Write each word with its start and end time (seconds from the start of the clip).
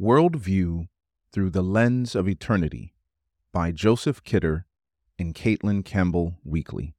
Worldview 0.00 0.86
Through 1.32 1.50
the 1.50 1.62
Lens 1.62 2.14
of 2.14 2.28
Eternity 2.28 2.94
by 3.52 3.72
Joseph 3.72 4.22
Kidder 4.22 4.64
and 5.18 5.34
Katelyn 5.34 5.84
Campbell 5.84 6.36
Weakley. 6.48 6.92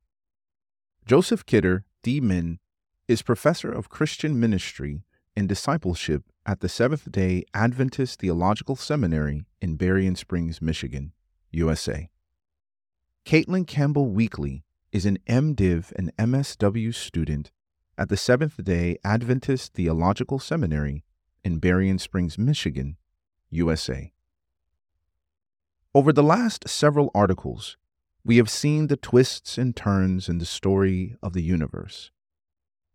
Joseph 1.06 1.46
Kidder, 1.46 1.86
D-Min, 2.04 2.60
is 3.08 3.22
professor 3.22 3.72
of 3.72 3.88
Christian 3.88 4.38
ministry 4.38 5.06
and 5.34 5.48
discipleship 5.48 6.24
at 6.46 6.60
the 6.60 6.68
Seventh 6.68 7.10
day 7.10 7.46
Adventist 7.54 8.20
Theological 8.20 8.76
Seminary 8.76 9.46
in 9.62 9.78
Berrien 9.78 10.18
Springs, 10.18 10.62
Michigan, 10.62 11.14
USA. 11.52 12.10
Katelyn 13.26 13.66
Campbell 13.66 14.12
Weakley 14.12 14.64
is 14.92 15.06
an 15.06 15.20
MDiv 15.26 15.94
and 15.96 16.12
MSW 16.18 16.94
student 16.94 17.52
at 17.98 18.10
the 18.10 18.18
Seventh 18.18 18.62
day 18.62 18.98
Adventist 19.06 19.74
Theological 19.74 20.38
Seminary 20.38 21.06
in 21.44 21.60
Berrien 21.60 22.00
Springs, 22.00 22.38
Michigan, 22.38 22.98
USA. 23.50 24.12
Over 25.94 26.14
the 26.14 26.24
last 26.24 26.68
several 26.70 27.10
articles, 27.16 27.78
we 28.24 28.38
have 28.38 28.50
seen 28.50 28.88
the 28.88 28.98
twists 28.98 29.58
and 29.58 29.76
turns 29.76 30.30
in 30.30 30.38
the 30.38 30.46
story 30.46 31.16
of 31.24 31.34
the 31.34 31.42
universe. 31.42 32.12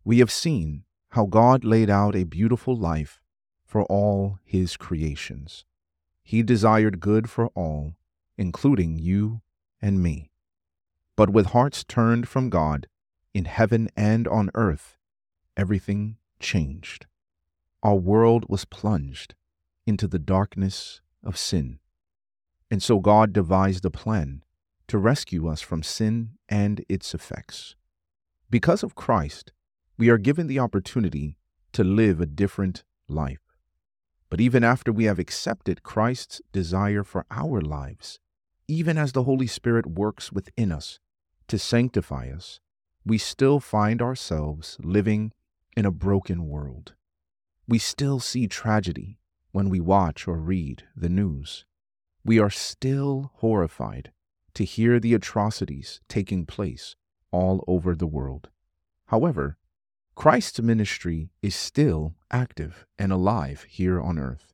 We 0.03 0.19
have 0.19 0.31
seen 0.31 0.83
how 1.09 1.25
God 1.25 1.63
laid 1.63 1.89
out 1.89 2.15
a 2.15 2.23
beautiful 2.23 2.75
life 2.75 3.19
for 3.65 3.83
all 3.83 4.39
his 4.43 4.77
creations. 4.77 5.65
He 6.23 6.43
desired 6.43 6.99
good 6.99 7.29
for 7.29 7.47
all, 7.47 7.95
including 8.37 8.97
you 8.97 9.41
and 9.81 10.01
me. 10.01 10.31
But 11.15 11.29
with 11.29 11.47
hearts 11.47 11.83
turned 11.83 12.27
from 12.27 12.49
God, 12.49 12.87
in 13.33 13.45
heaven 13.45 13.89
and 13.97 14.27
on 14.27 14.51
earth, 14.53 14.97
everything 15.57 16.17
changed 16.39 17.07
our 17.85 17.93
world 17.93 18.47
was 18.49 18.65
plunged 18.65 19.35
into 19.85 20.07
the 20.07 20.17
darkness 20.17 21.01
of 21.23 21.37
sin. 21.37 21.77
And 22.71 22.81
so 22.81 22.99
God 22.99 23.31
devised 23.31 23.85
a 23.85 23.91
plan 23.91 24.43
to 24.87 24.97
rescue 24.97 25.47
us 25.47 25.61
from 25.61 25.83
sin 25.83 26.31
and 26.49 26.83
its 26.89 27.13
effects. 27.13 27.75
Because 28.49 28.81
of 28.81 28.95
Christ, 28.95 29.51
we 29.99 30.09
are 30.09 30.17
given 30.17 30.47
the 30.47 30.57
opportunity 30.57 31.37
to 31.73 31.83
live 31.83 32.19
a 32.19 32.25
different 32.25 32.83
life. 33.07 33.55
But 34.31 34.41
even 34.41 34.63
after 34.63 34.91
we 34.91 35.03
have 35.03 35.19
accepted 35.19 35.83
Christ's 35.83 36.41
desire 36.51 37.03
for 37.03 37.23
our 37.29 37.61
lives, 37.61 38.17
even 38.67 38.97
as 38.97 39.11
the 39.11 39.25
Holy 39.25 39.45
Spirit 39.45 39.85
works 39.85 40.31
within 40.31 40.71
us 40.71 40.99
to 41.49 41.59
sanctify 41.59 42.31
us, 42.35 42.59
we 43.05 43.19
still 43.19 43.59
find 43.59 44.01
ourselves 44.01 44.75
living 44.81 45.33
in 45.77 45.85
a 45.85 45.91
broken 45.91 46.47
world. 46.47 46.95
We 47.67 47.79
still 47.79 48.19
see 48.19 48.47
tragedy 48.47 49.17
when 49.51 49.69
we 49.69 49.79
watch 49.79 50.27
or 50.27 50.37
read 50.37 50.83
the 50.95 51.09
news. 51.09 51.65
We 52.23 52.39
are 52.39 52.49
still 52.49 53.31
horrified 53.35 54.11
to 54.53 54.63
hear 54.63 54.99
the 54.99 55.13
atrocities 55.13 55.99
taking 56.07 56.45
place 56.45 56.95
all 57.31 57.63
over 57.67 57.95
the 57.95 58.07
world. 58.07 58.49
However, 59.07 59.57
Christ's 60.15 60.61
ministry 60.61 61.29
is 61.41 61.55
still 61.55 62.15
active 62.31 62.85
and 62.97 63.11
alive 63.11 63.65
here 63.67 63.99
on 63.99 64.17
earth. 64.17 64.53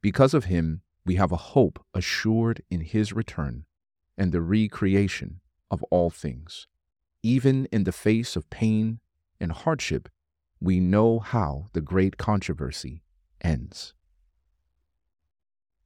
Because 0.00 0.34
of 0.34 0.44
him, 0.44 0.82
we 1.06 1.16
have 1.16 1.32
a 1.32 1.36
hope 1.36 1.84
assured 1.94 2.62
in 2.70 2.80
his 2.80 3.12
return 3.12 3.64
and 4.16 4.32
the 4.32 4.40
recreation 4.40 5.40
of 5.70 5.82
all 5.84 6.10
things. 6.10 6.68
Even 7.22 7.66
in 7.66 7.84
the 7.84 7.92
face 7.92 8.36
of 8.36 8.50
pain 8.50 9.00
and 9.40 9.50
hardship, 9.50 10.08
we 10.60 10.80
know 10.80 11.18
how 11.18 11.68
the 11.72 11.80
great 11.80 12.16
controversy 12.16 13.02
ends. 13.40 13.94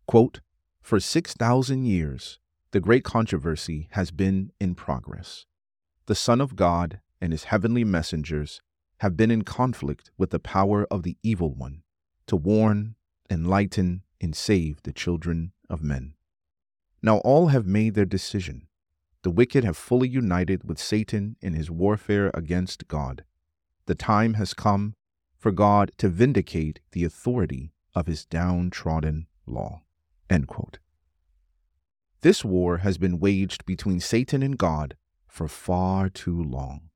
Quote, 0.06 0.40
For 0.80 1.00
6,000 1.00 1.84
years, 1.84 2.38
the 2.70 2.80
great 2.80 3.04
controversy 3.04 3.88
has 3.92 4.10
been 4.10 4.52
in 4.60 4.74
progress. 4.74 5.46
The 6.06 6.14
Son 6.14 6.40
of 6.40 6.56
God 6.56 7.00
and 7.20 7.32
his 7.32 7.44
heavenly 7.44 7.84
messengers 7.84 8.62
have 8.98 9.16
been 9.16 9.30
in 9.30 9.42
conflict 9.42 10.10
with 10.16 10.30
the 10.30 10.38
power 10.38 10.86
of 10.90 11.02
the 11.02 11.16
evil 11.22 11.54
one 11.54 11.82
to 12.26 12.36
warn, 12.36 12.94
enlighten, 13.30 14.02
and 14.20 14.34
save 14.34 14.82
the 14.82 14.92
children 14.92 15.52
of 15.68 15.82
men. 15.82 16.14
Now 17.02 17.18
all 17.18 17.48
have 17.48 17.66
made 17.66 17.94
their 17.94 18.04
decision. 18.04 18.66
The 19.22 19.30
wicked 19.30 19.64
have 19.64 19.76
fully 19.76 20.08
united 20.08 20.64
with 20.64 20.78
Satan 20.78 21.36
in 21.40 21.54
his 21.54 21.70
warfare 21.70 22.30
against 22.34 22.88
God 22.88 23.24
the 23.88 23.94
time 23.94 24.34
has 24.34 24.52
come 24.52 24.94
for 25.38 25.50
God 25.50 25.90
to 25.96 26.10
vindicate 26.10 26.80
the 26.92 27.04
authority 27.04 27.72
of 27.94 28.06
his 28.06 28.26
downtrodden 28.26 29.26
law. 29.46 29.80
This 32.20 32.44
war 32.44 32.78
has 32.78 32.98
been 32.98 33.18
waged 33.18 33.64
between 33.64 34.00
Satan 34.00 34.42
and 34.42 34.58
God 34.58 34.94
for 35.26 35.48
far 35.48 36.10
too 36.10 36.42
long. 36.42 36.90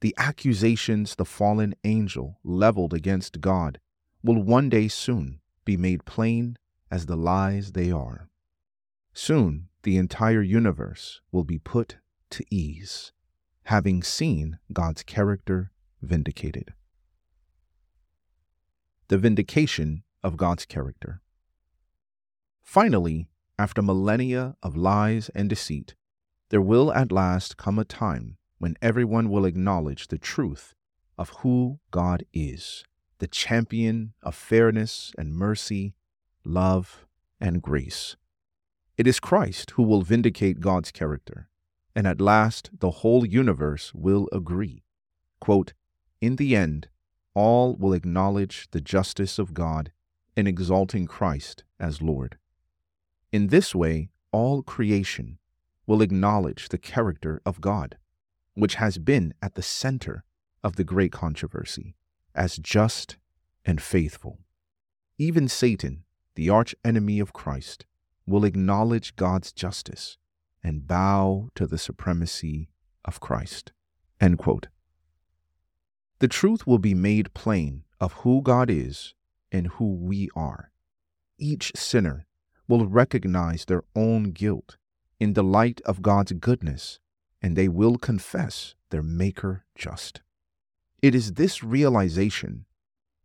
The 0.00 0.14
accusations 0.16 1.16
the 1.16 1.26
fallen 1.26 1.74
angel 1.84 2.38
leveled 2.42 2.94
against 2.94 3.42
God 3.42 3.78
will 4.22 4.42
one 4.42 4.70
day 4.70 4.88
soon 4.88 5.40
be 5.66 5.76
made 5.76 6.06
plain 6.06 6.56
as 6.90 7.04
the 7.04 7.16
lies 7.16 7.72
they 7.72 7.90
are. 7.90 8.30
Soon 9.12 9.68
the 9.82 9.98
entire 9.98 10.42
universe 10.42 11.20
will 11.30 11.44
be 11.44 11.58
put 11.58 11.98
to 12.30 12.44
ease, 12.50 13.12
having 13.64 14.02
seen 14.02 14.58
God's 14.72 15.02
character 15.02 15.70
vindicated. 16.04 16.72
The 19.08 19.18
vindication 19.18 20.02
of 20.22 20.36
God's 20.36 20.64
character. 20.64 21.20
Finally, 22.62 23.28
after 23.58 23.82
millennia 23.82 24.56
of 24.62 24.76
lies 24.76 25.28
and 25.34 25.48
deceit, 25.48 25.94
there 26.50 26.62
will 26.62 26.92
at 26.92 27.12
last 27.12 27.56
come 27.56 27.78
a 27.78 27.84
time 27.84 28.36
when 28.58 28.76
everyone 28.80 29.28
will 29.28 29.44
acknowledge 29.44 30.08
the 30.08 30.18
truth 30.18 30.74
of 31.18 31.30
who 31.40 31.78
God 31.90 32.24
is, 32.32 32.84
the 33.18 33.26
champion 33.26 34.14
of 34.22 34.34
fairness 34.34 35.12
and 35.18 35.34
mercy, 35.34 35.94
love 36.44 37.06
and 37.40 37.62
grace. 37.62 38.16
It 38.96 39.06
is 39.06 39.20
Christ 39.20 39.72
who 39.72 39.82
will 39.82 40.02
vindicate 40.02 40.60
God's 40.60 40.90
character, 40.90 41.48
and 41.94 42.06
at 42.06 42.20
last 42.20 42.70
the 42.78 42.90
whole 42.90 43.26
universe 43.26 43.92
will 43.94 44.28
agree. 44.32 44.84
Quote, 45.40 45.74
in 46.24 46.36
the 46.36 46.56
end, 46.56 46.88
all 47.34 47.76
will 47.76 47.92
acknowledge 47.92 48.68
the 48.70 48.80
justice 48.80 49.38
of 49.38 49.52
God 49.52 49.92
in 50.36 50.46
exalting 50.46 51.06
Christ 51.06 51.64
as 51.78 52.00
Lord. 52.00 52.38
In 53.32 53.48
this 53.48 53.74
way, 53.74 54.10
all 54.32 54.62
creation 54.62 55.38
will 55.86 56.00
acknowledge 56.00 56.68
the 56.68 56.78
character 56.78 57.42
of 57.44 57.60
God, 57.60 57.98
which 58.54 58.76
has 58.76 58.98
been 58.98 59.34
at 59.42 59.54
the 59.54 59.62
center 59.62 60.24
of 60.62 60.76
the 60.76 60.84
great 60.84 61.12
controversy, 61.12 61.94
as 62.34 62.56
just 62.56 63.16
and 63.64 63.82
faithful. 63.82 64.38
Even 65.18 65.46
Satan, 65.46 66.04
the 66.36 66.48
arch 66.48 66.74
enemy 66.84 67.20
of 67.20 67.32
Christ, 67.32 67.84
will 68.26 68.44
acknowledge 68.44 69.16
God's 69.16 69.52
justice 69.52 70.16
and 70.62 70.86
bow 70.86 71.50
to 71.54 71.66
the 71.66 71.78
supremacy 71.78 72.70
of 73.04 73.20
Christ. 73.20 73.72
End 74.20 74.38
quote. 74.38 74.68
The 76.24 76.28
truth 76.28 76.66
will 76.66 76.78
be 76.78 76.94
made 76.94 77.34
plain 77.34 77.84
of 78.00 78.14
who 78.24 78.40
God 78.40 78.70
is 78.70 79.12
and 79.52 79.66
who 79.66 79.92
we 79.92 80.30
are. 80.34 80.70
Each 81.36 81.70
sinner 81.76 82.24
will 82.66 82.86
recognize 82.86 83.66
their 83.66 83.84
own 83.94 84.30
guilt 84.30 84.78
in 85.20 85.34
the 85.34 85.44
light 85.44 85.82
of 85.84 86.00
God's 86.00 86.32
goodness, 86.32 86.98
and 87.42 87.54
they 87.54 87.68
will 87.68 87.98
confess 87.98 88.74
their 88.88 89.02
Maker 89.02 89.66
just. 89.74 90.22
It 91.02 91.14
is 91.14 91.34
this 91.34 91.62
realization 91.62 92.64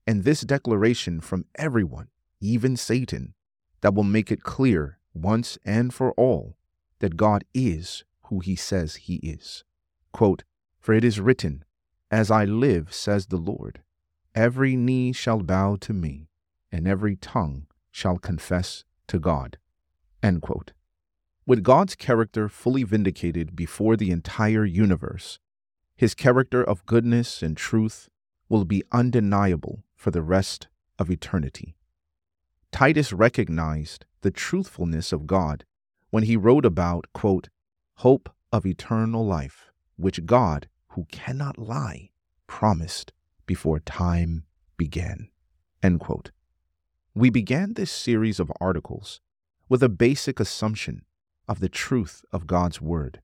and 0.05 0.25
this 0.25 0.41
declaration 0.41 1.21
from 1.21 1.45
everyone, 1.55 2.09
even 2.41 2.75
Satan, 2.75 3.33
that 3.79 3.93
will 3.93 4.03
make 4.03 4.29
it 4.29 4.43
clear 4.43 4.99
once 5.13 5.57
and 5.63 5.93
for 5.93 6.11
all 6.17 6.57
that 6.99 7.15
God 7.15 7.45
is 7.53 8.03
who 8.23 8.41
he 8.41 8.57
says 8.57 8.95
he 8.95 9.21
is. 9.23 9.63
Quote, 10.11 10.43
For 10.81 10.93
it 10.93 11.05
is 11.05 11.21
written, 11.21 11.63
as 12.11 12.31
I 12.31 12.45
live, 12.45 12.93
says 12.93 13.27
the 13.27 13.37
Lord, 13.37 13.81
every 14.33 14.75
knee 14.75 15.13
shall 15.13 15.39
bow 15.39 15.75
to 15.81 15.93
me, 15.93 16.29
and 16.71 16.87
every 16.87 17.15
tongue 17.15 17.67
shall 17.91 18.17
confess 18.17 18.83
to 19.07 19.19
God. 19.19 19.57
With 21.45 21.63
God's 21.63 21.95
character 21.95 22.49
fully 22.49 22.83
vindicated 22.83 23.55
before 23.55 23.95
the 23.95 24.11
entire 24.11 24.65
universe, 24.65 25.39
his 25.95 26.13
character 26.13 26.63
of 26.63 26.85
goodness 26.85 27.41
and 27.41 27.57
truth 27.57 28.09
will 28.47 28.65
be 28.65 28.83
undeniable 28.91 29.83
for 29.95 30.11
the 30.11 30.21
rest 30.21 30.67
of 30.97 31.09
eternity. 31.09 31.75
Titus 32.71 33.11
recognized 33.11 34.05
the 34.21 34.31
truthfulness 34.31 35.11
of 35.11 35.27
God 35.27 35.65
when 36.09 36.23
he 36.23 36.37
wrote 36.37 36.65
about, 36.65 37.07
quote, 37.13 37.49
hope 37.97 38.29
of 38.51 38.65
eternal 38.65 39.25
life, 39.25 39.71
which 39.97 40.25
God 40.25 40.67
who 40.89 41.05
cannot 41.11 41.57
lie, 41.57 42.09
promised 42.47 43.13
before 43.45 43.79
time 43.79 44.45
began. 44.77 45.29
We 47.15 47.29
began 47.29 47.73
this 47.73 47.91
series 47.91 48.39
of 48.39 48.51
articles 48.59 49.21
with 49.67 49.83
a 49.83 49.89
basic 49.89 50.39
assumption 50.39 51.05
of 51.47 51.59
the 51.59 51.69
truth 51.69 52.23
of 52.31 52.47
God's 52.47 52.81
Word, 52.81 53.21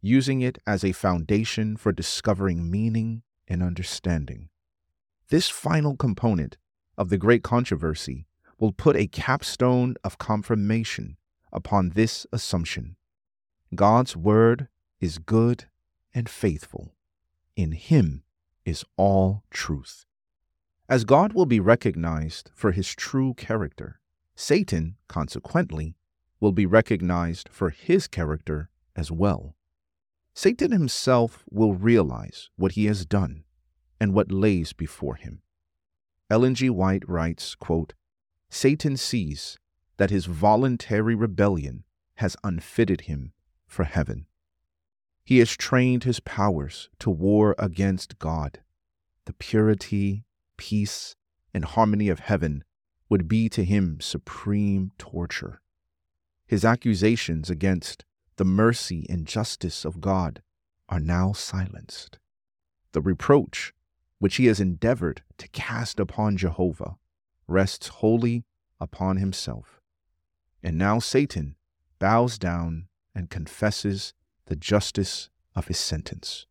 using 0.00 0.40
it 0.40 0.58
as 0.66 0.84
a 0.84 0.92
foundation 0.92 1.76
for 1.76 1.92
discovering 1.92 2.70
meaning 2.70 3.22
and 3.48 3.62
understanding. 3.62 4.48
This 5.28 5.48
final 5.48 5.96
component 5.96 6.56
of 6.98 7.08
the 7.08 7.18
great 7.18 7.42
controversy 7.42 8.26
will 8.58 8.72
put 8.72 8.96
a 8.96 9.06
capstone 9.06 9.94
of 10.04 10.18
confirmation 10.18 11.16
upon 11.52 11.90
this 11.90 12.26
assumption. 12.32 12.96
God's 13.74 14.16
Word 14.16 14.68
is 15.00 15.18
good 15.18 15.66
and 16.14 16.28
faithful. 16.28 16.94
In 17.56 17.72
Him 17.72 18.22
is 18.64 18.84
all 18.96 19.44
truth. 19.50 20.06
As 20.88 21.04
God 21.04 21.32
will 21.32 21.46
be 21.46 21.60
recognized 21.60 22.50
for 22.54 22.72
His 22.72 22.94
true 22.94 23.34
character, 23.34 24.00
Satan, 24.34 24.96
consequently, 25.06 25.96
will 26.40 26.52
be 26.52 26.64
recognized 26.64 27.48
for 27.52 27.68
his 27.68 28.06
character 28.06 28.70
as 28.96 29.12
well. 29.12 29.54
Satan 30.34 30.72
himself 30.72 31.44
will 31.50 31.74
realize 31.74 32.48
what 32.56 32.72
he 32.72 32.86
has 32.86 33.04
done 33.04 33.44
and 34.00 34.14
what 34.14 34.32
lays 34.32 34.72
before 34.72 35.16
him. 35.16 35.42
Ellen 36.30 36.54
G. 36.54 36.70
White 36.70 37.06
writes, 37.06 37.54
quote, 37.54 37.92
Satan 38.48 38.96
sees 38.96 39.58
that 39.98 40.10
his 40.10 40.24
voluntary 40.24 41.14
rebellion 41.14 41.84
has 42.14 42.36
unfitted 42.42 43.02
him 43.02 43.32
for 43.66 43.84
heaven. 43.84 44.26
He 45.24 45.38
has 45.38 45.56
trained 45.56 46.04
his 46.04 46.20
powers 46.20 46.88
to 46.98 47.10
war 47.10 47.54
against 47.58 48.18
God. 48.18 48.60
The 49.26 49.32
purity, 49.34 50.24
peace, 50.56 51.14
and 51.54 51.64
harmony 51.64 52.08
of 52.08 52.20
heaven 52.20 52.64
would 53.08 53.28
be 53.28 53.48
to 53.50 53.64
him 53.64 54.00
supreme 54.00 54.92
torture. 54.98 55.60
His 56.46 56.64
accusations 56.64 57.50
against 57.50 58.04
the 58.36 58.44
mercy 58.44 59.06
and 59.08 59.26
justice 59.26 59.84
of 59.84 60.00
God 60.00 60.42
are 60.88 61.00
now 61.00 61.32
silenced. 61.32 62.18
The 62.92 63.00
reproach 63.00 63.72
which 64.18 64.36
he 64.36 64.46
has 64.46 64.60
endeavored 64.60 65.22
to 65.38 65.48
cast 65.48 65.98
upon 65.98 66.36
Jehovah 66.36 66.96
rests 67.46 67.88
wholly 67.88 68.44
upon 68.80 69.16
himself. 69.16 69.80
And 70.62 70.76
now 70.76 70.98
Satan 70.98 71.56
bows 71.98 72.38
down 72.38 72.88
and 73.14 73.30
confesses 73.30 74.14
the 74.50 74.56
justice 74.56 75.30
of 75.54 75.68
his 75.68 75.78
sentence. 75.78 76.46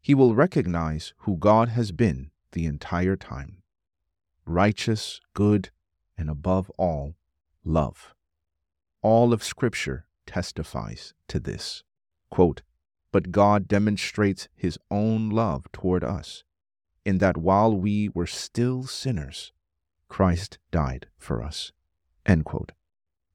He 0.00 0.14
will 0.16 0.34
recognize 0.34 1.14
who 1.18 1.36
God 1.36 1.68
has 1.68 1.92
been 1.92 2.32
the 2.50 2.66
entire 2.66 3.16
time 3.16 3.62
righteous, 4.44 5.20
good, 5.32 5.70
and 6.18 6.28
above 6.28 6.70
all, 6.76 7.14
love. 7.64 8.14
All 9.00 9.32
of 9.32 9.44
Scripture 9.44 10.06
testifies 10.24 11.14
to 11.28 11.38
this. 11.40 11.82
Quote, 12.30 12.62
but 13.12 13.32
God 13.32 13.68
demonstrates 13.68 14.48
his 14.54 14.78
own 14.90 15.30
love 15.30 15.70
toward 15.72 16.02
us, 16.04 16.42
in 17.04 17.18
that 17.18 17.36
while 17.36 17.76
we 17.76 18.08
were 18.08 18.26
still 18.26 18.84
sinners, 18.84 19.52
Christ 20.08 20.58
died 20.72 21.06
for 21.16 21.42
us. 21.42 21.72
Quote. 22.44 22.72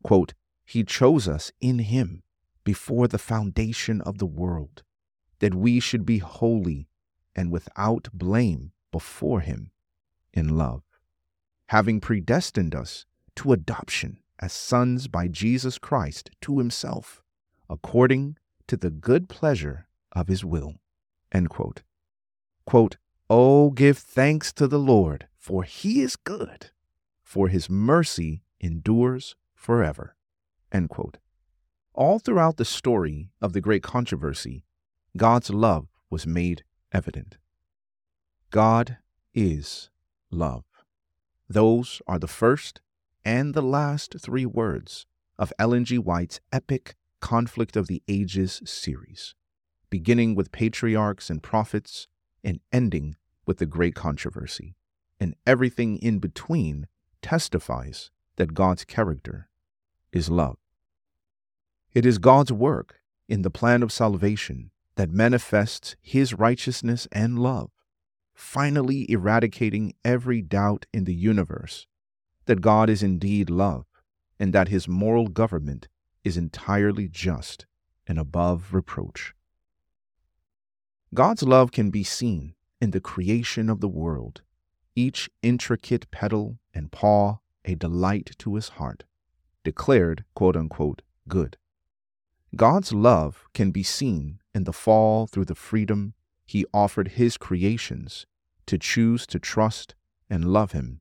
Quote, 0.03 0.33
he 0.65 0.83
chose 0.83 1.27
us 1.27 1.51
in 1.59 1.79
him 1.79 2.23
before 2.63 3.07
the 3.07 3.17
foundation 3.17 4.01
of 4.01 4.17
the 4.17 4.25
world, 4.25 4.83
that 5.39 5.55
we 5.55 5.79
should 5.79 6.05
be 6.05 6.19
holy 6.19 6.87
and 7.35 7.51
without 7.51 8.09
blame 8.13 8.71
before 8.91 9.39
him 9.39 9.71
in 10.33 10.57
love, 10.57 10.83
having 11.67 11.99
predestined 11.99 12.75
us 12.75 13.05
to 13.35 13.51
adoption 13.53 14.19
as 14.39 14.53
sons 14.53 15.07
by 15.07 15.27
Jesus 15.27 15.77
Christ 15.77 16.31
to 16.41 16.59
himself, 16.59 17.23
according 17.69 18.37
to 18.67 18.75
the 18.75 18.89
good 18.89 19.29
pleasure 19.29 19.87
of 20.11 20.27
his 20.27 20.43
will. 20.43 20.75
End 21.31 21.49
quote. 21.49 21.83
Quote, 22.65 22.97
Oh, 23.29 23.69
give 23.69 23.97
thanks 23.97 24.51
to 24.53 24.67
the 24.67 24.79
Lord, 24.79 25.27
for 25.37 25.63
he 25.63 26.01
is 26.01 26.15
good, 26.15 26.71
for 27.23 27.47
his 27.47 27.69
mercy 27.69 28.43
endures 28.59 29.35
forever. 29.55 30.15
End 30.71 30.89
quote. 30.89 31.17
All 32.01 32.17
throughout 32.17 32.57
the 32.57 32.65
story 32.65 33.29
of 33.43 33.53
the 33.53 33.61
great 33.61 33.83
controversy, 33.83 34.63
God's 35.15 35.51
love 35.51 35.87
was 36.09 36.25
made 36.25 36.63
evident. 36.91 37.37
God 38.49 38.97
is 39.35 39.91
love. 40.31 40.63
Those 41.47 42.01
are 42.07 42.17
the 42.17 42.25
first 42.25 42.81
and 43.23 43.53
the 43.53 43.61
last 43.61 44.15
three 44.19 44.47
words 44.47 45.05
of 45.37 45.53
Ellen 45.59 45.85
G. 45.85 45.99
White's 45.99 46.39
epic 46.51 46.95
Conflict 47.19 47.77
of 47.77 47.85
the 47.85 48.01
Ages 48.07 48.63
series, 48.65 49.35
beginning 49.91 50.33
with 50.33 50.51
patriarchs 50.51 51.29
and 51.29 51.43
prophets 51.43 52.07
and 52.43 52.61
ending 52.73 53.15
with 53.45 53.59
the 53.59 53.67
great 53.67 53.93
controversy. 53.93 54.75
And 55.19 55.35
everything 55.45 55.97
in 55.97 56.17
between 56.17 56.87
testifies 57.21 58.09
that 58.37 58.55
God's 58.55 58.85
character 58.85 59.49
is 60.11 60.31
love. 60.31 60.57
It 61.93 62.05
is 62.05 62.19
God's 62.19 62.53
work 62.53 63.01
in 63.27 63.41
the 63.41 63.49
plan 63.49 63.83
of 63.83 63.91
salvation 63.91 64.71
that 64.95 65.11
manifests 65.11 65.95
his 66.01 66.33
righteousness 66.33 67.07
and 67.11 67.37
love, 67.37 67.71
finally 68.33 69.09
eradicating 69.11 69.93
every 70.05 70.41
doubt 70.41 70.85
in 70.93 71.03
the 71.03 71.13
universe 71.13 71.87
that 72.45 72.61
God 72.61 72.89
is 72.89 73.03
indeed 73.03 73.49
love 73.49 73.85
and 74.39 74.53
that 74.53 74.69
his 74.69 74.87
moral 74.87 75.27
government 75.27 75.87
is 76.23 76.37
entirely 76.37 77.07
just 77.07 77.65
and 78.07 78.17
above 78.17 78.73
reproach. 78.73 79.33
God's 81.13 81.43
love 81.43 81.71
can 81.71 81.89
be 81.89 82.03
seen 82.03 82.55
in 82.79 82.91
the 82.91 83.01
creation 83.01 83.69
of 83.69 83.81
the 83.81 83.89
world, 83.89 84.41
each 84.95 85.29
intricate 85.43 86.09
petal 86.09 86.57
and 86.73 86.91
paw 86.91 87.39
a 87.65 87.75
delight 87.75 88.31
to 88.39 88.55
his 88.55 88.69
heart, 88.69 89.03
declared 89.63 90.23
quote 90.33 90.55
unquote 90.55 91.01
good. 91.27 91.57
God's 92.55 92.91
love 92.91 93.45
can 93.53 93.71
be 93.71 93.83
seen 93.83 94.41
in 94.53 94.65
the 94.65 94.73
fall 94.73 95.25
through 95.25 95.45
the 95.45 95.55
freedom 95.55 96.13
he 96.45 96.65
offered 96.73 97.09
his 97.09 97.37
creations 97.37 98.25
to 98.65 98.77
choose 98.77 99.25
to 99.27 99.39
trust 99.39 99.95
and 100.29 100.51
love 100.51 100.73
him 100.73 100.99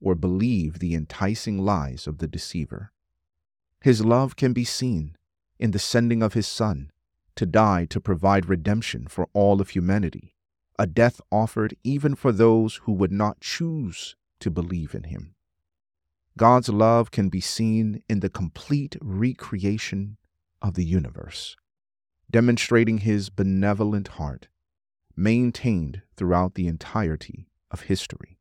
or 0.00 0.14
believe 0.14 0.78
the 0.78 0.94
enticing 0.94 1.58
lies 1.58 2.06
of 2.06 2.18
the 2.18 2.28
deceiver. 2.28 2.92
His 3.80 4.04
love 4.04 4.36
can 4.36 4.52
be 4.52 4.64
seen 4.64 5.16
in 5.58 5.72
the 5.72 5.78
sending 5.78 6.22
of 6.22 6.34
his 6.34 6.46
Son 6.46 6.92
to 7.34 7.46
die 7.46 7.84
to 7.86 8.00
provide 8.00 8.48
redemption 8.48 9.06
for 9.08 9.28
all 9.32 9.60
of 9.60 9.70
humanity, 9.70 10.34
a 10.78 10.86
death 10.86 11.20
offered 11.30 11.76
even 11.82 12.14
for 12.14 12.30
those 12.30 12.76
who 12.84 12.92
would 12.92 13.12
not 13.12 13.40
choose 13.40 14.14
to 14.38 14.50
believe 14.50 14.94
in 14.94 15.04
him. 15.04 15.34
God's 16.36 16.68
love 16.68 17.10
can 17.10 17.28
be 17.28 17.40
seen 17.40 18.02
in 18.08 18.20
the 18.20 18.30
complete 18.30 18.96
recreation 19.00 20.16
of 20.62 20.74
the 20.74 20.84
universe, 20.84 21.56
demonstrating 22.30 22.98
his 22.98 23.28
benevolent 23.28 24.08
heart, 24.08 24.48
maintained 25.14 26.02
throughout 26.16 26.54
the 26.54 26.66
entirety 26.66 27.48
of 27.70 27.82
history. 27.82 28.38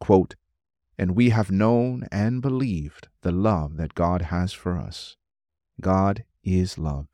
Quote, 0.00 0.34
and 0.98 1.14
we 1.14 1.30
have 1.30 1.50
known 1.50 2.06
and 2.10 2.42
believed 2.42 3.08
the 3.22 3.32
love 3.32 3.76
that 3.76 3.94
God 3.94 4.22
has 4.22 4.52
for 4.52 4.76
us. 4.76 5.16
God 5.80 6.24
is 6.42 6.78
love, 6.78 7.08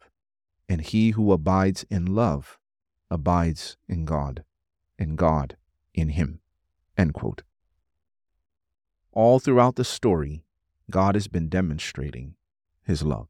and 0.69 0.81
he 0.81 1.11
who 1.11 1.33
abides 1.33 1.85
in 1.91 2.07
love 2.07 2.59
abides 3.11 3.77
in 3.89 4.05
God, 4.05 4.45
and 4.99 5.19
God 5.19 5.57
in 5.95 6.11
him. 6.11 6.41
All 9.12 9.39
throughout 9.39 9.77
the 9.77 9.85
story, 9.85 10.45
God 10.91 11.15
has 11.15 11.29
been 11.29 11.49
demonstrating 11.49 12.37
his 12.83 13.03
love, 13.03 13.29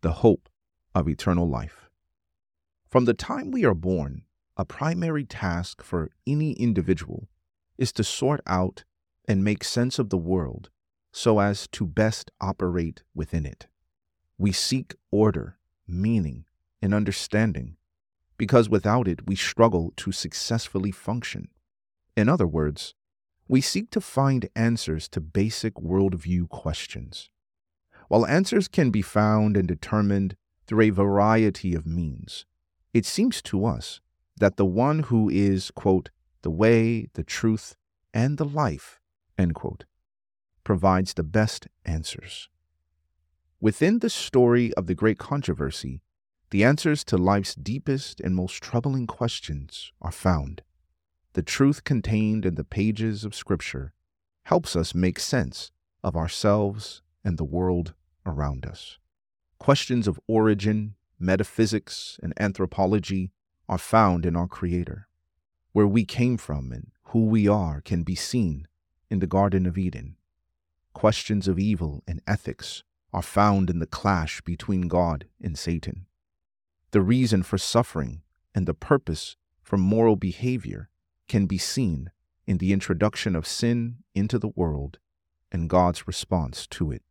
the 0.00 0.12
hope 0.12 0.48
of 0.94 1.08
eternal 1.08 1.48
life. 1.48 1.88
From 2.88 3.04
the 3.04 3.14
time 3.14 3.50
we 3.50 3.64
are 3.64 3.74
born, 3.74 4.24
a 4.56 4.64
primary 4.64 5.24
task 5.24 5.82
for 5.82 6.10
any 6.26 6.52
individual 6.52 7.28
is 7.78 7.92
to 7.92 8.04
sort 8.04 8.40
out 8.46 8.84
and 9.26 9.44
make 9.44 9.62
sense 9.62 9.98
of 9.98 10.10
the 10.10 10.18
world 10.18 10.70
so 11.12 11.38
as 11.38 11.66
to 11.68 11.86
best 11.86 12.30
operate 12.40 13.02
within 13.14 13.46
it. 13.46 13.68
We 14.38 14.52
seek 14.52 14.94
order, 15.10 15.58
meaning, 15.86 16.44
and 16.82 16.94
understanding, 16.94 17.76
because 18.36 18.68
without 18.68 19.06
it 19.06 19.26
we 19.26 19.36
struggle 19.36 19.92
to 19.96 20.12
successfully 20.12 20.90
function. 20.90 21.48
In 22.16 22.28
other 22.28 22.46
words, 22.46 22.94
we 23.48 23.60
seek 23.60 23.90
to 23.90 24.00
find 24.00 24.48
answers 24.54 25.08
to 25.08 25.20
basic 25.20 25.74
worldview 25.74 26.48
questions. 26.48 27.30
While 28.10 28.26
answers 28.26 28.66
can 28.66 28.90
be 28.90 29.02
found 29.02 29.56
and 29.56 29.68
determined 29.68 30.34
through 30.66 30.82
a 30.82 30.90
variety 30.90 31.76
of 31.76 31.86
means, 31.86 32.44
it 32.92 33.06
seems 33.06 33.40
to 33.42 33.64
us 33.64 34.00
that 34.36 34.56
the 34.56 34.66
one 34.66 35.04
who 35.04 35.30
is, 35.30 35.70
quote, 35.70 36.10
the 36.42 36.50
way, 36.50 37.06
the 37.14 37.22
truth, 37.22 37.76
and 38.12 38.36
the 38.36 38.44
life 38.44 38.98
end 39.38 39.54
quote, 39.54 39.84
provides 40.64 41.14
the 41.14 41.22
best 41.22 41.68
answers. 41.84 42.48
Within 43.60 44.00
the 44.00 44.10
story 44.10 44.74
of 44.74 44.88
the 44.88 44.96
great 44.96 45.18
controversy, 45.18 46.02
the 46.50 46.64
answers 46.64 47.04
to 47.04 47.16
life's 47.16 47.54
deepest 47.54 48.18
and 48.18 48.34
most 48.34 48.60
troubling 48.60 49.06
questions 49.06 49.92
are 50.02 50.10
found. 50.10 50.62
The 51.34 51.42
truth 51.42 51.84
contained 51.84 52.44
in 52.44 52.56
the 52.56 52.64
pages 52.64 53.24
of 53.24 53.36
Scripture 53.36 53.92
helps 54.46 54.74
us 54.74 54.96
make 54.96 55.20
sense 55.20 55.70
of 56.02 56.16
ourselves 56.16 57.02
and 57.22 57.38
the 57.38 57.44
world 57.44 57.94
around 58.26 58.66
us. 58.66 58.98
Questions 59.58 60.08
of 60.08 60.20
origin, 60.26 60.94
metaphysics, 61.18 62.18
and 62.22 62.32
anthropology 62.38 63.30
are 63.68 63.78
found 63.78 64.24
in 64.24 64.36
our 64.36 64.48
Creator. 64.48 65.06
Where 65.72 65.86
we 65.86 66.04
came 66.04 66.36
from 66.36 66.72
and 66.72 66.90
who 67.04 67.26
we 67.26 67.46
are 67.46 67.80
can 67.80 68.02
be 68.02 68.14
seen 68.14 68.66
in 69.08 69.18
the 69.18 69.26
Garden 69.26 69.66
of 69.66 69.78
Eden. 69.78 70.16
Questions 70.92 71.46
of 71.46 71.58
evil 71.58 72.02
and 72.06 72.20
ethics 72.26 72.82
are 73.12 73.22
found 73.22 73.70
in 73.70 73.78
the 73.78 73.86
clash 73.86 74.40
between 74.40 74.88
God 74.88 75.26
and 75.42 75.58
Satan. 75.58 76.06
The 76.92 77.02
reason 77.02 77.42
for 77.42 77.58
suffering 77.58 78.22
and 78.54 78.66
the 78.66 78.74
purpose 78.74 79.36
for 79.62 79.76
moral 79.76 80.16
behavior 80.16 80.88
can 81.28 81.46
be 81.46 81.58
seen 81.58 82.10
in 82.46 82.58
the 82.58 82.72
introduction 82.72 83.36
of 83.36 83.46
sin 83.46 83.98
into 84.14 84.38
the 84.38 84.48
world 84.48 84.98
and 85.52 85.70
God's 85.70 86.08
response 86.08 86.66
to 86.68 86.90
it. 86.90 87.02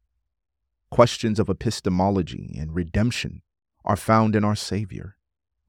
Questions 0.92 1.40
of 1.40 1.50
epistemology 1.50 2.56
and 2.60 2.74
redemption 2.74 3.44
are 3.86 3.96
found 3.96 4.36
in 4.36 4.44
our 4.44 4.56
Savior. 4.56 5.18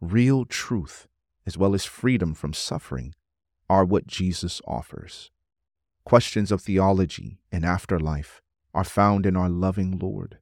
Real 0.00 0.46
truth, 0.46 1.08
as 1.46 1.58
well 1.58 1.74
as 1.74 1.84
freedom 1.84 2.32
from 2.32 2.54
suffering, 2.54 3.14
are 3.68 3.84
what 3.84 4.06
Jesus 4.06 4.62
offers. 4.66 5.30
Questions 6.04 6.50
of 6.50 6.62
theology 6.62 7.38
and 7.52 7.64
afterlife 7.64 8.40
are 8.72 8.84
found 8.84 9.26
in 9.26 9.36
our 9.36 9.50
loving 9.50 9.98
Lord. 9.98 10.38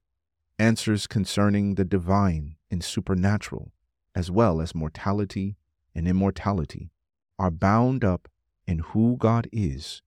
Answers 0.61 1.07
concerning 1.07 1.75
the 1.75 1.85
divine 1.85 2.57
and 2.71 2.83
supernatural, 2.83 3.73
as 4.15 4.31
well 4.31 4.61
as 4.61 4.75
mortality 4.75 5.57
and 5.95 6.07
immortality, 6.07 6.93
are 7.37 7.51
bound 7.51 8.05
up 8.05 8.29
in 8.67 8.79
who 8.79 9.17
God 9.17 9.49
is 9.53 10.03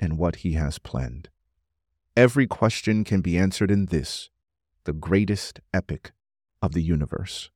and 0.00 0.16
what 0.16 0.36
He 0.36 0.52
has 0.52 0.78
planned. 0.78 1.28
Every 2.16 2.46
question 2.46 3.04
can 3.04 3.20
be 3.20 3.36
answered 3.36 3.70
in 3.70 3.86
this, 3.86 4.30
the 4.84 4.94
greatest 4.94 5.60
epic 5.74 6.12
of 6.62 6.72
the 6.72 6.82
universe. 6.82 7.50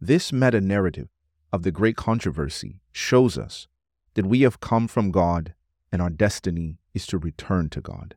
This 0.00 0.32
meta 0.32 0.60
narrative 0.60 1.08
of 1.52 1.62
the 1.62 1.70
great 1.70 1.94
controversy 1.94 2.80
shows 2.90 3.38
us 3.38 3.68
that 4.14 4.26
we 4.26 4.40
have 4.40 4.58
come 4.58 4.88
from 4.88 5.12
God 5.12 5.54
and 5.92 6.02
our 6.02 6.10
destiny 6.10 6.80
is 6.94 7.06
to 7.06 7.16
return 7.16 7.70
to 7.70 7.80
God. 7.80 8.16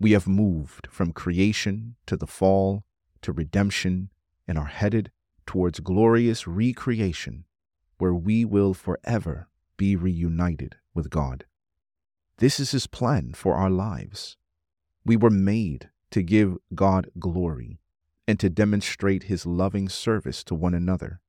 We 0.00 0.12
have 0.12 0.26
moved 0.26 0.88
from 0.90 1.12
creation 1.12 1.96
to 2.06 2.16
the 2.16 2.26
fall 2.26 2.84
to 3.20 3.32
redemption 3.32 4.08
and 4.46 4.56
are 4.56 4.64
headed 4.64 5.10
towards 5.44 5.80
glorious 5.80 6.46
recreation 6.46 7.44
where 7.98 8.14
we 8.14 8.42
will 8.46 8.72
forever 8.72 9.48
be 9.76 9.96
reunited 9.96 10.76
with 10.94 11.10
God. 11.10 11.44
This 12.38 12.58
is 12.58 12.70
His 12.70 12.86
plan 12.86 13.34
for 13.34 13.54
our 13.54 13.68
lives. 13.68 14.37
We 15.08 15.16
were 15.16 15.30
made 15.30 15.88
to 16.10 16.22
give 16.22 16.58
God 16.74 17.10
glory 17.18 17.80
and 18.26 18.38
to 18.40 18.50
demonstrate 18.50 19.22
His 19.22 19.46
loving 19.46 19.88
service 19.88 20.44
to 20.44 20.54
one 20.54 20.74
another. 20.74 21.20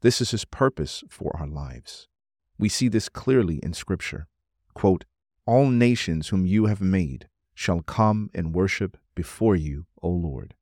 This 0.00 0.22
is 0.22 0.30
His 0.30 0.46
purpose 0.46 1.04
for 1.10 1.36
our 1.38 1.46
lives. 1.46 2.08
We 2.56 2.70
see 2.70 2.88
this 2.88 3.10
clearly 3.10 3.60
in 3.62 3.74
Scripture. 3.74 4.26
Quote, 4.72 5.04
All 5.44 5.66
nations 5.66 6.28
whom 6.28 6.46
you 6.46 6.64
have 6.64 6.80
made 6.80 7.28
shall 7.52 7.82
come 7.82 8.30
and 8.32 8.54
worship 8.54 8.96
before 9.14 9.54
you, 9.54 9.84
O 10.00 10.08
Lord, 10.08 10.54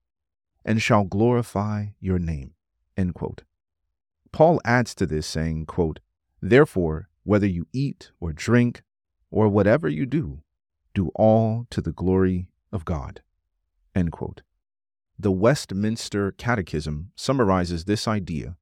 and 0.64 0.82
shall 0.82 1.04
glorify 1.04 1.90
your 2.00 2.18
name. 2.18 2.54
Paul 4.32 4.60
adds 4.64 4.96
to 4.96 5.06
this, 5.06 5.28
saying, 5.28 5.66
quote, 5.66 6.00
Therefore, 6.40 7.08
whether 7.22 7.46
you 7.46 7.68
eat 7.72 8.10
or 8.18 8.32
drink 8.32 8.82
or 9.30 9.46
whatever 9.48 9.88
you 9.88 10.06
do, 10.06 10.42
do 10.94 11.10
all 11.14 11.66
to 11.70 11.80
the 11.80 11.92
glory 11.92 12.48
of 12.70 12.84
God. 12.84 13.22
The 13.94 15.30
Westminster 15.30 16.32
Catechism 16.32 17.12
summarizes 17.14 17.84
this 17.84 18.08
idea 18.08 18.56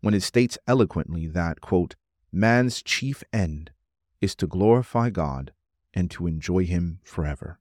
when 0.00 0.14
it 0.14 0.22
states 0.22 0.56
eloquently 0.66 1.26
that, 1.26 1.60
quote, 1.60 1.96
man's 2.32 2.82
chief 2.82 3.22
end 3.32 3.72
is 4.20 4.34
to 4.36 4.46
glorify 4.46 5.10
God 5.10 5.52
and 5.92 6.10
to 6.12 6.26
enjoy 6.26 6.64
Him 6.64 7.00
forever. 7.02 7.58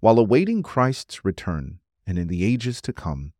While 0.00 0.18
awaiting 0.18 0.62
Christ's 0.62 1.24
return 1.24 1.80
and 2.06 2.18
in 2.18 2.28
the 2.28 2.44
ages 2.44 2.82
to 2.82 2.92
come, 2.92 3.32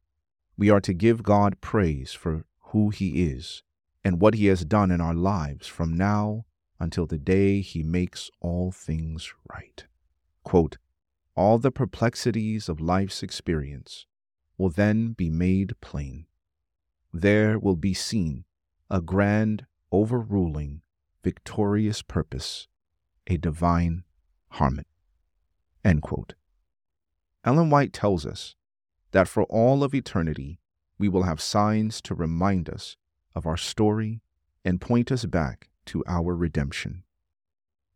we 0.57 0.71
are 0.71 0.81
to 0.81 0.95
give 0.95 1.23
God 1.23 1.61
praise 1.61 2.13
for 2.13 2.47
who 2.71 2.91
He 2.91 3.25
is 3.25 3.63
and 4.03 4.21
what 4.21 4.35
He 4.35 4.47
has 4.47 4.65
done 4.65 4.91
in 4.91 5.01
our 5.01 5.15
lives 5.15 5.67
from 5.67 5.97
now 5.97 6.47
until 6.79 7.07
the 7.07 7.19
day 7.19 7.61
He 7.61 7.83
makes 7.83 8.31
all 8.41 8.71
things 8.71 9.33
right. 9.53 9.85
Quote, 10.43 10.79
all 11.37 11.59
the 11.59 11.71
perplexities 11.71 12.69
of 12.69 12.81
life's 12.81 13.23
experience 13.23 14.07
will 14.57 14.71
then 14.71 15.13
be 15.13 15.31
made 15.31 15.81
plain. 15.81 16.27
There 17.13 17.59
will 17.59 17.77
be 17.77 17.95
seen 17.95 18.45
a 18.91 19.01
grand, 19.01 19.67
overruling, 19.91 20.83
victorious 21.23 22.03
purpose, 22.03 22.69
a 23.27 23.37
divine 23.37 24.05
harmony. 24.51 24.87
Ellen 27.45 27.71
White 27.71 27.93
tells 27.93 28.25
us 28.25 28.55
that 29.13 29.29
for 29.29 29.45
all 29.45 29.83
of 29.83 29.95
eternity, 29.95 30.61
we 30.99 31.09
will 31.09 31.25
have 31.25 31.41
signs 31.41 32.01
to 32.03 32.15
remind 32.15 32.69
us 32.69 32.97
of 33.35 33.47
our 33.47 33.57
story 33.57 34.21
and 34.65 34.81
point 34.81 35.11
us 35.11 35.25
back 35.25 35.69
to 35.87 36.05
our 36.07 36.35
redemption. 36.35 37.05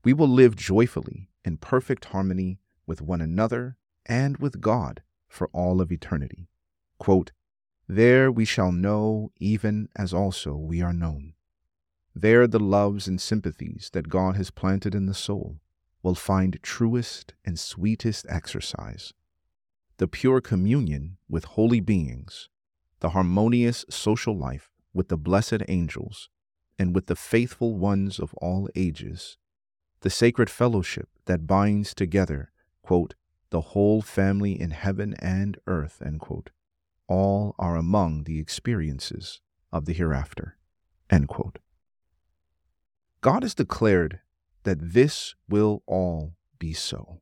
We 0.05 0.13
will 0.13 0.29
live 0.29 0.57
joyfully 0.57 1.31
in 1.45 1.57
perfect 1.57 2.07
harmony 2.07 2.61
with 2.87 3.03
one 3.03 3.21
another 3.21 3.77
and 4.07 4.39
with 4.39 4.61
God 4.61 5.03
for 5.29 5.49
all 5.53 5.81
of 5.81 5.93
eternity. 5.93 6.49
Quote, 6.99 7.33
there 7.87 8.31
we 8.31 8.45
shall 8.45 8.71
know 8.71 9.33
even 9.39 9.89
as 9.97 10.13
also 10.13 10.55
we 10.55 10.83
are 10.83 10.93
known. 10.93 11.33
There 12.15 12.47
the 12.47 12.59
loves 12.59 13.09
and 13.09 13.21
sympathies 13.21 13.91
that 13.93 14.09
God 14.09 14.37
has 14.37 14.51
planted 14.51 14.95
in 14.95 15.07
the 15.07 15.15
soul 15.15 15.61
will 16.03 16.15
find 16.15 16.59
truest 16.63 17.35
and 17.45 17.59
sweetest 17.59 18.27
exercise. 18.29 19.15
The 19.97 20.09
pure 20.09 20.41
communion 20.41 21.17
with 21.29 21.45
holy 21.45 21.81
beings, 21.81 22.49
the 23.01 23.11
harmonious 23.11 23.85
social 23.89 24.37
life 24.37 24.71
with 24.93 25.09
the 25.09 25.17
blessed 25.17 25.63
angels, 25.69 26.29
and 26.79 26.95
with 26.95 27.07
the 27.07 27.17
faithful 27.17 27.77
ones 27.77 28.19
of 28.19 28.35
all 28.35 28.69
ages, 28.75 29.37
the 30.01 30.11
sacred 30.11 30.49
fellowship 30.49 31.09
that 31.27 31.47
binds 31.47 31.95
together 31.95 32.53
quote, 32.89 33.15
the 33.51 33.61
whole 33.61 34.01
family 34.01 34.59
in 34.59 34.71
heaven 34.71 35.15
and 35.19 35.59
earth, 35.67 36.03
quote, 36.21 36.49
all 37.07 37.55
are 37.59 37.77
among 37.77 38.25
the 38.25 38.39
experiences 38.39 39.43
of 39.71 39.85
the 39.85 39.93
hereafter. 39.93 40.57
God 43.21 43.43
has 43.43 43.55
declared 43.55 44.21
that 44.63 44.93
this 44.95 45.35
will 45.51 45.83
all 45.85 46.33
be 46.59 46.73
so. 46.73 47.21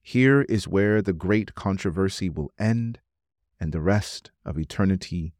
Here 0.00 0.42
is 0.42 0.68
where 0.68 1.02
the 1.02 1.12
great 1.12 1.56
controversy 1.56 2.28
will 2.28 2.52
end 2.56 3.00
and 3.58 3.72
the 3.72 3.80
rest 3.80 4.30
of 4.44 4.60
eternity 4.60 5.34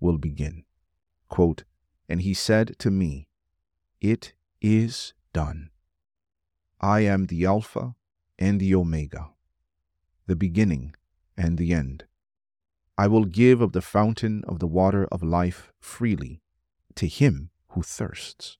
will 0.00 0.18
begin. 0.18 0.64
Quote, 1.30 1.64
and 2.08 2.22
he 2.22 2.34
said 2.34 2.76
to 2.78 2.90
me, 2.90 3.28
It 4.00 4.34
is 4.60 5.12
done. 5.32 5.70
I 6.80 7.00
am 7.00 7.26
the 7.26 7.44
Alpha 7.44 7.94
and 8.38 8.60
the 8.60 8.74
Omega, 8.74 9.30
the 10.26 10.36
beginning 10.36 10.94
and 11.36 11.58
the 11.58 11.72
end. 11.72 12.04
I 12.98 13.08
will 13.08 13.24
give 13.24 13.60
of 13.60 13.72
the 13.72 13.82
fountain 13.82 14.42
of 14.46 14.58
the 14.58 14.66
water 14.66 15.06
of 15.12 15.22
life 15.22 15.72
freely 15.78 16.40
to 16.94 17.06
him 17.06 17.50
who 17.68 17.82
thirsts. 17.82 18.58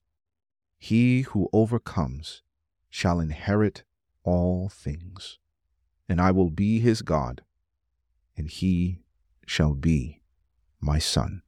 He 0.77 1.21
who 1.21 1.49
overcomes 1.51 2.43
shall 2.89 3.19
inherit 3.19 3.83
all 4.23 4.69
things, 4.69 5.39
and 6.07 6.21
I 6.21 6.31
will 6.31 6.49
be 6.49 6.79
his 6.79 7.01
God, 7.01 7.43
and 8.35 8.47
he 8.47 9.01
shall 9.45 9.73
be 9.73 10.21
my 10.79 10.99
son. 10.99 11.41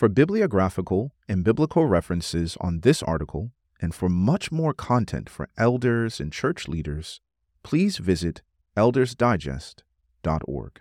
For 0.00 0.08
bibliographical 0.08 1.12
and 1.28 1.44
biblical 1.44 1.84
references 1.84 2.56
on 2.58 2.80
this 2.80 3.02
article, 3.02 3.52
and 3.82 3.94
for 3.94 4.08
much 4.08 4.50
more 4.50 4.72
content 4.72 5.28
for 5.28 5.50
elders 5.58 6.20
and 6.20 6.32
church 6.32 6.66
leaders, 6.66 7.20
please 7.62 7.98
visit 7.98 8.40
eldersdigest.org. 8.78 10.80